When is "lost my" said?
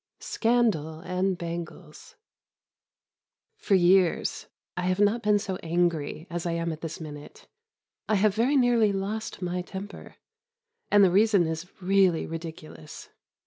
8.91-9.61